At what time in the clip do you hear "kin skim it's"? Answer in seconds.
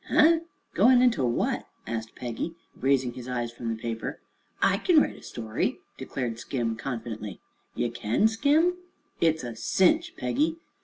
7.91-9.43